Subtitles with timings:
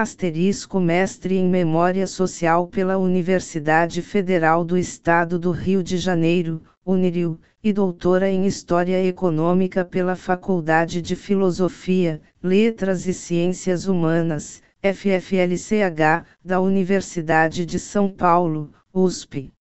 [0.00, 7.40] Asterisco mestre em Memória Social pela Universidade Federal do Estado do Rio de Janeiro, Unirio,
[7.64, 16.60] e doutora em História Econômica pela Faculdade de Filosofia, Letras e Ciências Humanas, FFLCH, da
[16.60, 19.52] Universidade de São Paulo, USP.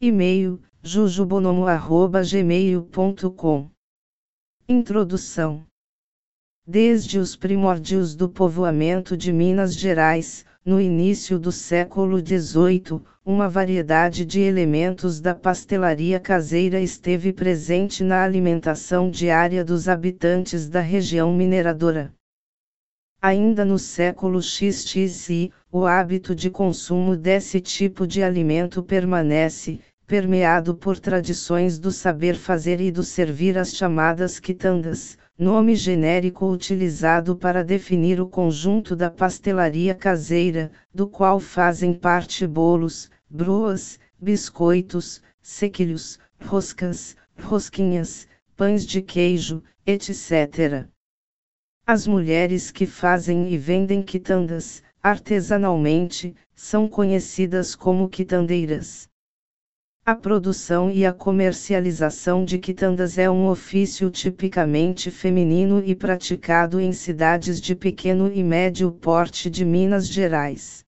[0.00, 3.70] E-mail, jujubonomo.gmail.com
[4.66, 5.66] Introdução
[6.66, 14.24] Desde os primórdios do povoamento de Minas Gerais, no início do século XVIII, uma variedade
[14.24, 22.10] de elementos da pastelaria caseira esteve presente na alimentação diária dos habitantes da região mineradora.
[23.20, 30.98] Ainda no século XXI, o hábito de consumo desse tipo de alimento permanece, permeado por
[30.98, 38.20] tradições do saber fazer e do servir as chamadas quitandas nome genérico utilizado para definir
[38.20, 48.28] o conjunto da pastelaria caseira, do qual fazem parte bolos, bruas, biscoitos, sequilhos, roscas, rosquinhas,
[48.56, 50.86] pães de queijo, etc.
[51.84, 59.08] As mulheres que fazem e vendem quitandas, artesanalmente, são conhecidas como quitandeiras.
[60.06, 66.92] A produção e a comercialização de quitandas é um ofício tipicamente feminino e praticado em
[66.92, 70.84] cidades de pequeno e médio porte de Minas Gerais.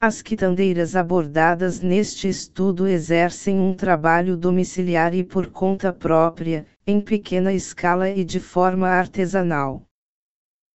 [0.00, 7.52] As quitandeiras abordadas neste estudo exercem um trabalho domiciliar e por conta própria, em pequena
[7.52, 9.82] escala e de forma artesanal.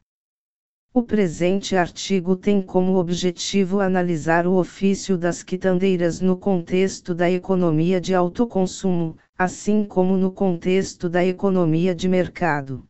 [0.92, 7.98] O presente artigo tem como objetivo analisar o ofício das quitandeiras no contexto da economia
[7.98, 12.87] de autoconsumo, assim como no contexto da economia de mercado.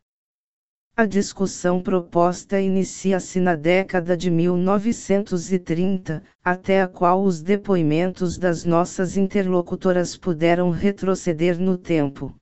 [0.99, 9.15] A discussão proposta inicia-se na década de 1930, até a qual os depoimentos das nossas
[9.15, 12.35] interlocutoras puderam retroceder no tempo.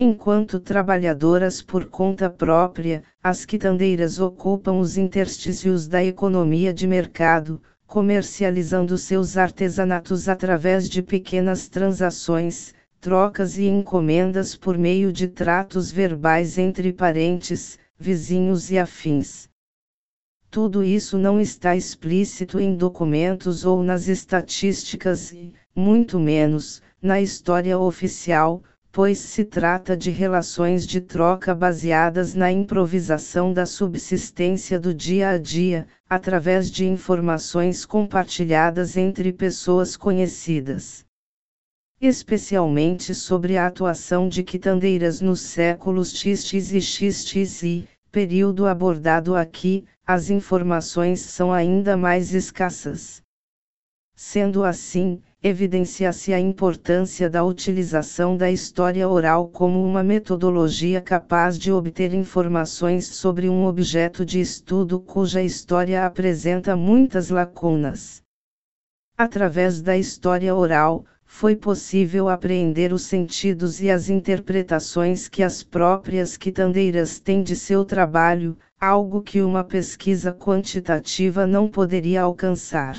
[0.00, 8.98] Enquanto trabalhadoras por conta própria, as quitandeiras ocupam os interstícios da economia de mercado, comercializando
[8.98, 12.74] seus artesanatos através de pequenas transações,
[13.04, 19.46] trocas e encomendas por meio de tratos verbais entre parentes, vizinhos e afins.
[20.50, 27.78] Tudo isso não está explícito em documentos ou nas estatísticas e, muito menos, na história
[27.78, 35.28] oficial, pois se trata de relações de troca baseadas na improvisação da subsistência do dia
[35.28, 41.04] a dia, através de informações compartilhadas entre pessoas conhecidas.
[42.06, 50.28] Especialmente sobre a atuação de quitandeiras nos séculos XX e XXI, período abordado aqui, as
[50.28, 53.22] informações são ainda mais escassas.
[54.14, 61.72] Sendo assim, evidencia-se a importância da utilização da história oral como uma metodologia capaz de
[61.72, 68.22] obter informações sobre um objeto de estudo cuja história apresenta muitas lacunas.
[69.16, 76.36] Através da história oral, foi possível apreender os sentidos e as interpretações que as próprias
[76.36, 82.96] quitandeiras têm de seu trabalho, algo que uma pesquisa quantitativa não poderia alcançar.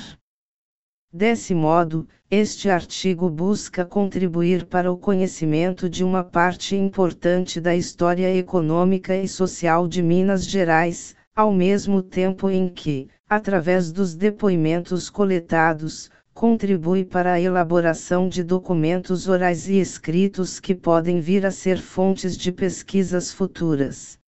[1.12, 8.34] Desse modo, este artigo busca contribuir para o conhecimento de uma parte importante da história
[8.34, 16.10] econômica e social de Minas Gerais, ao mesmo tempo em que, através dos depoimentos coletados,
[16.36, 22.36] contribui para a elaboração de documentos orais e escritos que podem vir a ser fontes
[22.36, 24.18] de pesquisas futuras.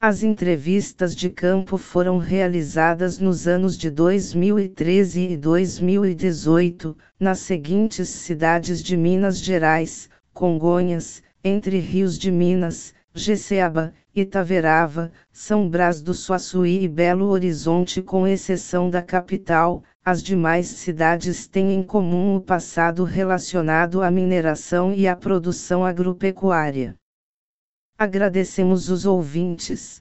[0.00, 8.80] As entrevistas de campo foram realizadas nos anos de 2013 e 2018, nas seguintes cidades
[8.80, 16.86] de Minas Gerais: Congonhas, Entre Rios de Minas, Jeceaba, Itaverava, São Brás do Suaçuí e
[16.86, 19.82] Belo Horizonte, com exceção da capital.
[20.10, 26.94] As demais cidades têm em comum o passado relacionado à mineração e à produção agropecuária.
[27.98, 30.00] Agradecemos os ouvintes.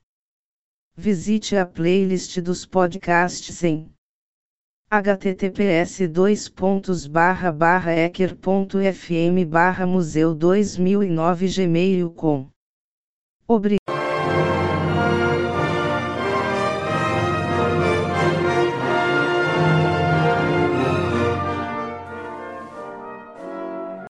[0.96, 3.92] Visite a playlist dos podcasts em
[4.90, 6.00] https
[8.06, 12.48] ecker.fm museu 2009 gmail.com.
[13.46, 13.97] Obrigado.